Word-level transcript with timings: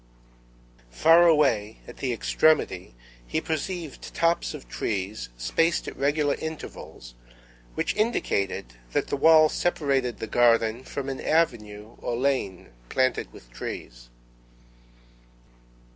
Far 0.89 1.27
away, 1.27 1.77
at 1.87 1.97
the 1.97 2.11
extremity, 2.11 2.95
he 3.27 3.39
perceived 3.39 4.15
tops 4.15 4.55
of 4.55 4.67
trees, 4.67 5.29
spaced 5.37 5.87
at 5.87 5.95
regular 5.95 6.33
intervals, 6.41 7.13
which 7.75 7.95
indicated 7.95 8.73
that 8.93 9.09
the 9.09 9.15
wall 9.15 9.47
separated 9.47 10.17
the 10.17 10.25
garden 10.25 10.83
from 10.83 11.07
an 11.07 11.21
avenue 11.21 11.97
or 11.99 12.17
lane 12.17 12.69
planted 12.89 13.31
with 13.31 13.51
trees. 13.51 14.09